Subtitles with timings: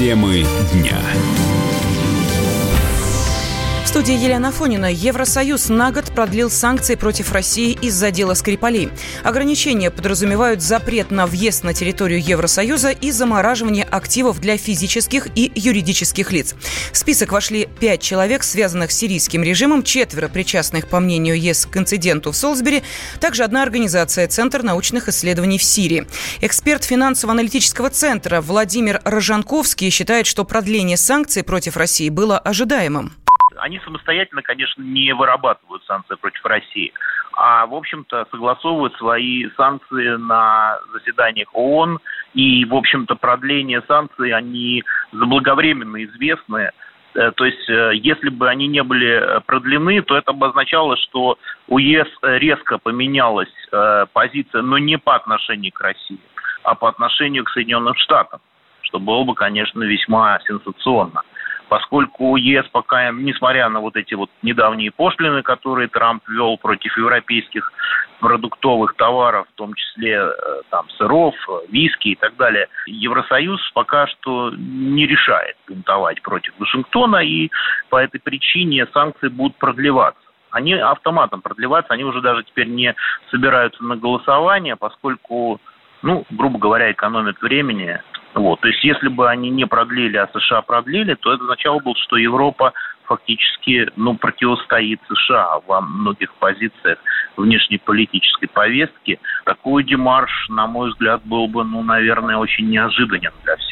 [0.00, 0.98] Темы дня
[3.90, 4.92] студии Елена Фонина.
[4.92, 8.88] Евросоюз на год продлил санкции против России из-за дела Скрипалей.
[9.24, 16.30] Ограничения подразумевают запрет на въезд на территорию Евросоюза и замораживание активов для физических и юридических
[16.30, 16.54] лиц.
[16.92, 21.76] В список вошли пять человек, связанных с сирийским режимом, четверо причастных, по мнению ЕС, к
[21.76, 22.84] инциденту в Солсбери,
[23.18, 26.06] также одна организация «Центр научных исследований в Сирии».
[26.40, 33.16] Эксперт финансово-аналитического центра Владимир Рожанковский считает, что продление санкций против России было ожидаемым
[33.60, 36.92] они самостоятельно, конечно, не вырабатывают санкции против России,
[37.32, 42.00] а, в общем-то, согласовывают свои санкции на заседаниях ООН,
[42.34, 46.70] и, в общем-то, продление санкций, они заблаговременно известны,
[47.14, 51.38] э, то есть, э, если бы они не были продлены, то это бы означало, что
[51.68, 56.20] у ЕС резко поменялась э, позиция, но не по отношению к России,
[56.62, 58.40] а по отношению к Соединенным Штатам,
[58.82, 61.22] что было бы, конечно, весьма сенсационно
[61.70, 67.72] поскольку ЕС пока, несмотря на вот эти вот недавние пошлины, которые Трамп ввел против европейских
[68.18, 70.32] продуктовых товаров, в том числе э,
[70.70, 71.36] там сыров,
[71.68, 77.50] виски и так далее, Евросоюз пока что не решает бунтовать против Вашингтона, и
[77.88, 80.20] по этой причине санкции будут продлеваться.
[80.50, 82.96] Они автоматом продлеваться, они уже даже теперь не
[83.30, 85.60] собираются на голосование, поскольку,
[86.02, 88.00] ну, грубо говоря, экономят времени
[88.34, 88.60] вот.
[88.60, 92.16] То есть, если бы они не продлили, а США продлили, то это означало бы, что
[92.16, 92.72] Европа
[93.04, 96.98] фактически ну, противостоит США во многих позициях
[97.36, 99.18] внешнеполитической повестки.
[99.44, 103.69] Такой демарш, на мой взгляд, был бы, ну, наверное, очень неожиданен для всех.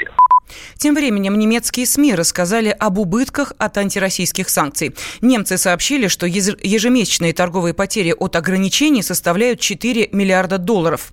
[0.76, 4.94] Тем временем немецкие СМИ рассказали об убытках от антироссийских санкций.
[5.20, 11.12] Немцы сообщили, что ежемесячные торговые потери от ограничений составляют 4 миллиарда долларов.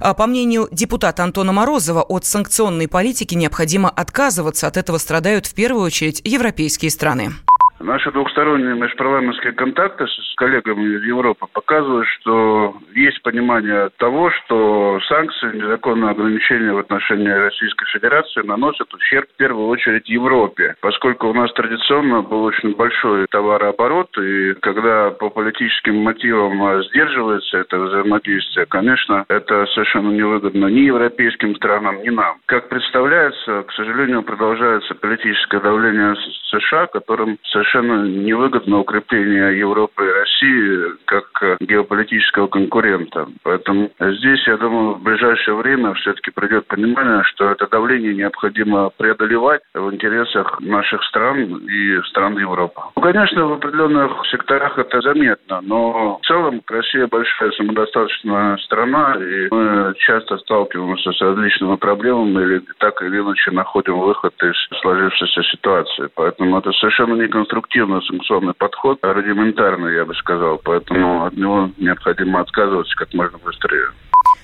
[0.00, 4.66] А по мнению депутата Антона Морозова, от санкционной политики необходимо отказываться.
[4.66, 7.32] От этого страдают в первую очередь европейские страны.
[7.78, 15.54] Наши двухсторонние межпарламентские контакты с коллегами из Европы показывают, что есть понимание того, что санкции,
[15.56, 21.52] незаконные ограничения в отношении Российской Федерации наносят ущерб в первую очередь Европе, поскольку у нас
[21.52, 29.66] традиционно был очень большой товарооборот, и когда по политическим мотивам сдерживается это взаимодействие, конечно, это
[29.66, 32.38] совершенно невыгодно ни европейским странам, ни нам.
[32.46, 36.14] Как представляется, к сожалению, продолжается политическое давление
[36.50, 43.26] США, которым совершенно совершенно невыгодно укрепление Европы и России как э, геополитического конкурента.
[43.42, 49.62] Поэтому здесь, я думаю, в ближайшее время все-таки придет понимание, что это давление необходимо преодолевать
[49.74, 52.80] в интересах наших стран и стран Европы.
[52.96, 59.48] Ну, конечно, в определенных секторах это заметно, но в целом Россия большая самодостаточная страна, и
[59.50, 66.08] мы часто сталкиваемся с различными проблемами или так или иначе находим выход из сложившейся ситуации.
[66.14, 70.60] Поэтому это совершенно не конструктивно конструктивный санкционный подход, рудиментарный, я бы сказал.
[70.62, 73.86] Поэтому от него необходимо отказываться как можно быстрее.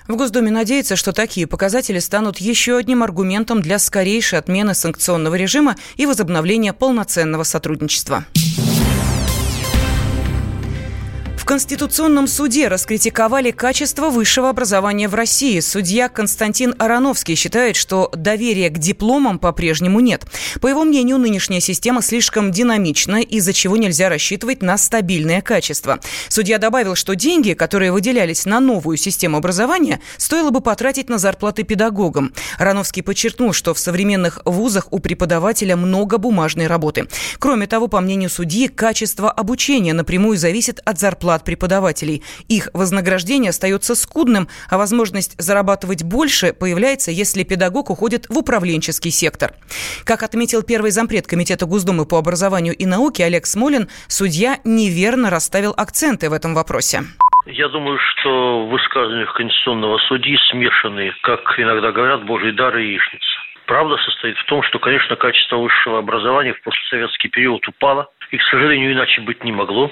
[0.08, 5.76] В Госдуме надеются, что такие показатели станут еще одним аргументом для скорейшей отмены санкционного режима
[5.96, 8.24] и возобновления полноценного сотрудничества.
[11.42, 15.58] В Конституционном суде раскритиковали качество высшего образования в России.
[15.58, 20.24] Судья Константин Ароновский считает, что доверия к дипломам по-прежнему нет.
[20.60, 25.98] По его мнению, нынешняя система слишком динамична, из-за чего нельзя рассчитывать на стабильное качество.
[26.28, 31.64] Судья добавил, что деньги, которые выделялись на новую систему образования, стоило бы потратить на зарплаты
[31.64, 32.32] педагогам.
[32.56, 37.08] Ароновский подчеркнул, что в современных вузах у преподавателя много бумажной работы.
[37.40, 42.22] Кроме того, по мнению судьи, качество обучения напрямую зависит от зарплаты зарплат преподавателей.
[42.48, 49.52] Их вознаграждение остается скудным, а возможность зарабатывать больше появляется, если педагог уходит в управленческий сектор.
[50.04, 55.72] Как отметил первый зампред Комитета Госдумы по образованию и науке Олег Смолин, судья неверно расставил
[55.76, 57.02] акценты в этом вопросе.
[57.46, 63.26] Я думаю, что в высказываниях конституционного судьи смешаны, как иногда говорят, божий дар и яичница.
[63.66, 68.42] Правда состоит в том, что, конечно, качество высшего образования в постсоветский период упало, и, к
[68.50, 69.90] сожалению, иначе быть не могло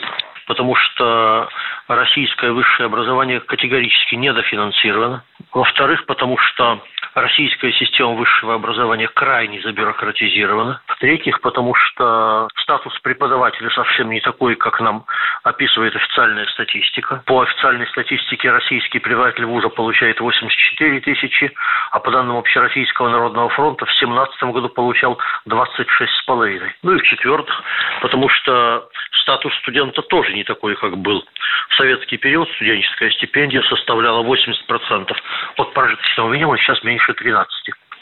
[0.50, 1.48] потому что
[1.86, 5.22] российское высшее образование категорически недофинансировано.
[5.52, 6.80] Во-вторых, потому что
[7.14, 10.80] российская система высшего образования крайне забюрократизирована.
[10.86, 15.04] В-третьих, потому что статус преподавателя совсем не такой, как нам
[15.42, 17.22] описывает официальная статистика.
[17.26, 21.52] По официальной статистике российский преподаватель вуза получает 84 тысячи,
[21.90, 26.70] а по данным Общероссийского народного фронта в 2017 году получал 26,5.
[26.82, 27.62] Ну и в-четвертых,
[28.02, 28.88] потому что
[29.22, 31.24] статус студента тоже не такой, как был.
[31.70, 35.16] В советский период студенческая стипендия составляла 80%
[35.56, 37.44] от прожиточного минимума, сейчас меньше 13%.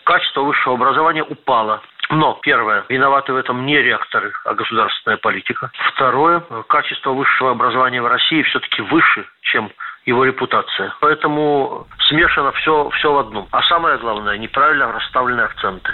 [0.04, 1.82] Качество высшего образования упало.
[2.10, 5.70] Но, первое, виноваты в этом не ректоры, а государственная политика.
[5.92, 9.70] Второе, качество высшего образования в России все-таки выше, чем
[10.06, 10.94] его репутация.
[11.00, 13.46] Поэтому смешано все, все в одном.
[13.50, 15.90] А самое главное, неправильно расставлены акценты.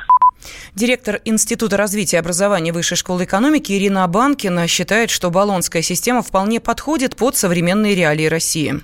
[0.75, 7.17] Директор Института развития образования Высшей школы экономики Ирина Абанкина считает, что баллонская система вполне подходит
[7.17, 8.75] под современные реалии России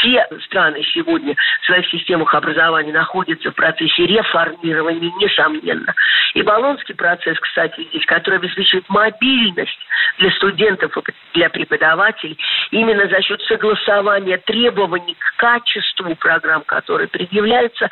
[0.00, 5.94] все страны сегодня в своих системах образования находятся в процессе реформирования, несомненно.
[6.34, 9.78] И Болонский процесс, кстати, здесь, который обеспечивает мобильность
[10.18, 11.02] для студентов и
[11.34, 12.38] для преподавателей,
[12.70, 17.88] именно за счет согласования требований качеству программ, которые предъявляются,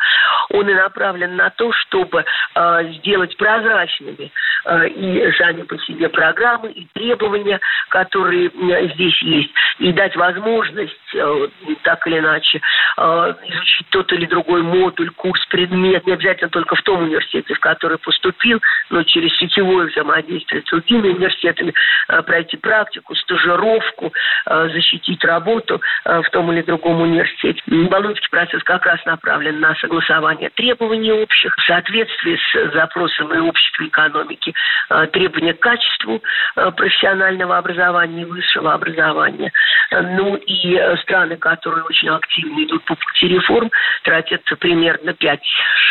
[0.50, 2.22] он и направлен на то, чтобы
[2.54, 4.30] э, сделать прозрачными
[4.66, 7.58] э, и сами по себе программы, и требования,
[7.88, 11.48] которые э, здесь есть, и дать возможность э,
[11.84, 12.60] так или иначе
[12.98, 17.60] э, изучить тот или другой модуль, курс, предмет, не обязательно только в том университете, в
[17.60, 18.60] который поступил,
[18.90, 21.72] но через сетевое взаимодействие с другими университетами,
[22.08, 24.12] э, пройти практику, стажировку,
[24.44, 27.37] э, защитить работу э, в том или другом университете.
[27.66, 34.54] Болонский процесс как раз направлен на согласование требований общих в соответствии с запросами общества экономики,
[34.90, 36.22] э, требования к качеству
[36.56, 39.52] э, профессионального образования и высшего образования.
[39.90, 43.70] Ну и э, страны, которые очень активно идут по пути реформ,
[44.02, 45.40] тратят примерно 5,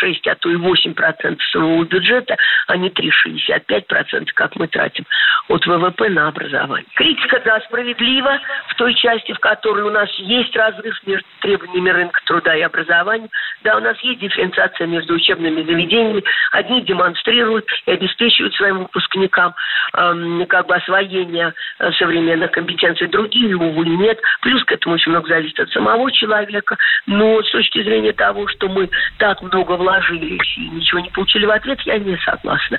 [0.00, 2.36] 6, а то и 8 процентов своего бюджета,
[2.66, 5.04] а не 3,65 процентов, как мы тратим
[5.48, 6.86] от ВВП на образование.
[6.94, 12.20] Критика, да, справедлива в той части, в которой у нас есть разрыв между требованиями рынка
[12.26, 13.28] труда и образования.
[13.64, 16.22] Да, у нас есть дифференциация между учебными заведениями.
[16.52, 19.54] Одни демонстрируют и обеспечивают своим выпускникам
[19.94, 24.20] эм, как бы освоение э, современных компетенций, другие, увы, нет.
[24.42, 26.76] Плюс к этому очень много зависит от самого человека.
[27.06, 28.88] Но с точки зрения того, что мы
[29.18, 32.78] так много вложились и ничего не получили в ответ, я не согласна.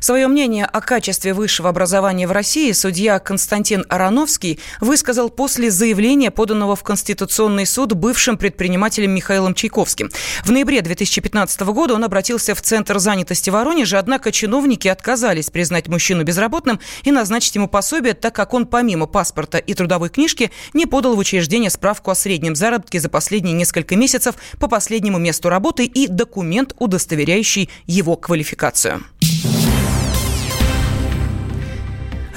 [0.00, 6.76] Свое мнение о качестве высшего образования в России судья Константин Ароновский высказал после заявления, поданного
[6.76, 10.10] в Конституционный суд бывшим предпринимателем Михаилом Чайковским.
[10.44, 16.24] В ноябре 2015 года он обратился в Центр занятости Воронежа, однако чиновники отказались признать мужчину
[16.24, 21.16] безработным и назначить ему пособие, так как он помимо паспорта и трудовой книжки не подал
[21.16, 26.06] в учреждение справку о среднем заработке за последние несколько месяцев по последнему месту работы и
[26.06, 29.02] документ, удостоверяющий его квалификацию.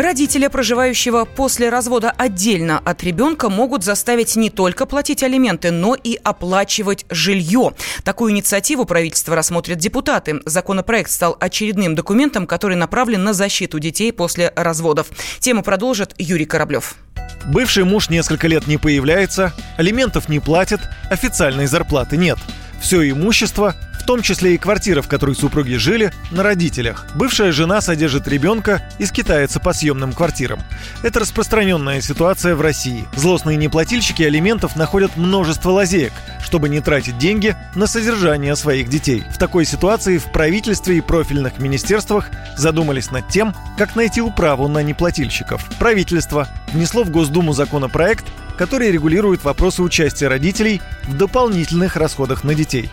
[0.01, 6.17] Родителя, проживающего после развода отдельно от ребенка, могут заставить не только платить алименты, но и
[6.23, 7.73] оплачивать жилье.
[8.03, 10.39] Такую инициативу правительство рассмотрят депутаты.
[10.45, 15.05] Законопроект стал очередным документом, который направлен на защиту детей после разводов.
[15.37, 16.95] Тему продолжит Юрий Кораблев.
[17.45, 20.79] Бывший муж несколько лет не появляется, алиментов не платит,
[21.11, 22.39] официальной зарплаты нет.
[22.81, 27.05] Все имущество в том числе и квартира, в которой супруги жили, на родителях.
[27.13, 30.59] Бывшая жена содержит ребенка и скитается по съемным квартирам.
[31.03, 33.07] Это распространенная ситуация в России.
[33.15, 36.13] Злостные неплательщики алиментов находят множество лазеек,
[36.43, 39.23] чтобы не тратить деньги на содержание своих детей.
[39.31, 44.81] В такой ситуации в правительстве и профильных министерствах задумались над тем, как найти управу на
[44.81, 45.63] неплательщиков.
[45.77, 48.25] Правительство внесло в Госдуму законопроект,
[48.61, 52.91] который регулирует вопросы участия родителей в дополнительных расходах на детей.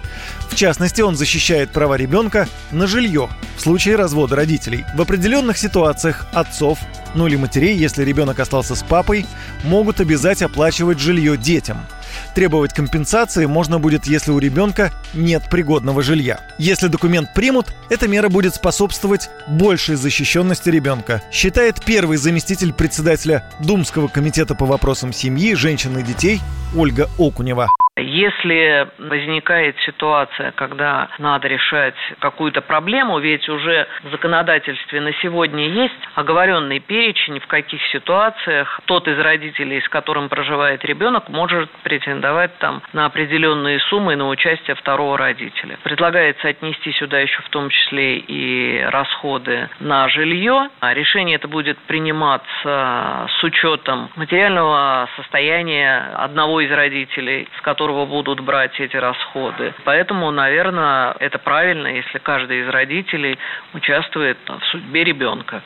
[0.49, 4.87] В частности, он защищает права ребенка на жилье в случае развода родителей.
[4.95, 6.79] В определенных ситуациях отцов,
[7.15, 9.27] ну или матерей, если ребенок остался с папой,
[9.63, 11.77] могут обязать оплачивать жилье детям–
[12.35, 16.41] Требовать компенсации можно будет, если у ребенка нет пригодного жилья.
[16.59, 24.09] Если документ примут, эта мера будет способствовать большей защищенности ребенка, считает первый заместитель председателя Думского
[24.09, 26.41] комитета по вопросам семьи, женщин и детей
[26.77, 27.69] Ольга Окунева.
[28.01, 35.95] Если возникает ситуация, когда надо решать какую-то проблему, ведь уже в законодательстве на сегодня есть
[36.15, 42.83] оговоренный перечень, в каких ситуациях тот из родителей, с которым проживает ребенок, может претендовать там
[42.93, 45.79] на определенные суммы на участие второго родителя.
[45.83, 50.69] Предлагается отнести сюда еще в том числе и расходы на жилье.
[50.81, 58.07] А решение это будет приниматься с учетом материального состояния одного из родителей, с которым которого
[58.07, 59.75] будут брать эти расходы.
[59.85, 63.39] Поэтому, наверное, это правильно, если каждый из родителей
[63.73, 65.63] участвует в судьбе ребенка.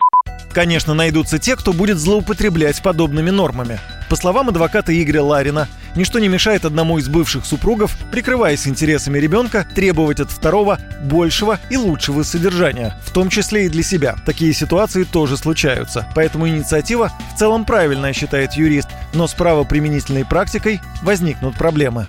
[0.54, 3.78] Конечно, найдутся те, кто будет злоупотреблять подобными нормами.
[4.08, 9.66] По словам адвоката Игоря Ларина, ничто не мешает одному из бывших супругов, прикрываясь интересами ребенка,
[9.74, 14.16] требовать от второго большего и лучшего содержания, в том числе и для себя.
[14.24, 16.06] Такие ситуации тоже случаются.
[16.14, 22.08] Поэтому инициатива в целом правильная, считает юрист, но с правоприменительной практикой возникнут проблемы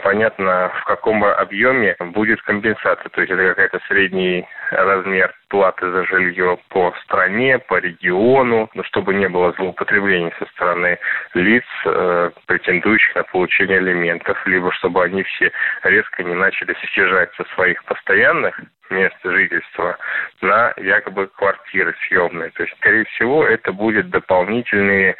[0.00, 3.08] непонятно в каком объеме будет компенсация.
[3.10, 9.14] То есть это какая-то средний размер платы за жилье по стране, по региону, но чтобы
[9.14, 10.98] не было злоупотреблений со стороны
[11.34, 15.52] лиц, э, претендующих на получение алиментов, либо чтобы они все
[15.82, 18.58] резко не начали съезжать со своих постоянных
[18.90, 19.96] мест жительства
[20.40, 22.50] на якобы квартиры съемные.
[22.50, 25.16] То есть, скорее всего, это будет дополнительные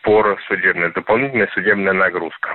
[0.00, 2.48] споры судебные, дополнительная судебная нагрузка.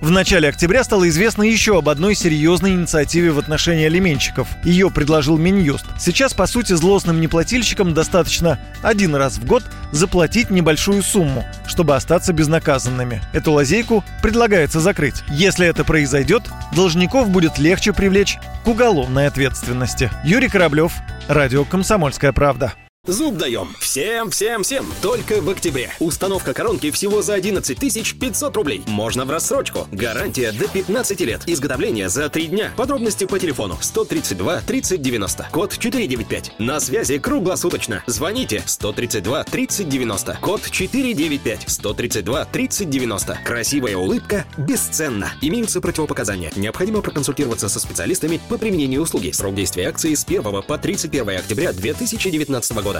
[0.00, 4.48] В начале октября стало известно еще об одной серьезной инициативе в отношении алименщиков.
[4.64, 5.86] Ее предложил Минюст.
[5.98, 12.32] Сейчас, по сути, злостным неплательщикам достаточно один раз в год заплатить небольшую сумму, чтобы остаться
[12.32, 13.20] безнаказанными.
[13.32, 15.22] Эту лазейку предлагается закрыть.
[15.28, 20.10] Если это произойдет, должников будет легче привлечь к уголовной ответственности.
[20.24, 20.92] Юрий Кораблев,
[21.28, 22.72] Радио «Комсомольская правда».
[23.08, 23.74] Зуб даем.
[23.80, 24.86] Всем, всем, всем.
[25.00, 25.90] Только в октябре.
[25.98, 27.78] Установка коронки всего за 11
[28.20, 28.82] 500 рублей.
[28.86, 29.88] Можно в рассрочку.
[29.92, 31.40] Гарантия до 15 лет.
[31.46, 32.70] Изготовление за 3 дня.
[32.76, 35.48] Подробности по телефону 132 30 90.
[35.50, 36.58] Код 495.
[36.58, 38.04] На связи круглосуточно.
[38.06, 40.38] Звоните 132 30 90.
[40.42, 41.64] Код 495.
[41.66, 43.38] 132 30 90.
[43.42, 45.32] Красивая улыбка бесценна.
[45.40, 46.52] Имеются противопоказания.
[46.56, 49.30] Необходимо проконсультироваться со специалистами по применению услуги.
[49.30, 52.97] Срок действия акции с 1 по 31 октября 2019 года.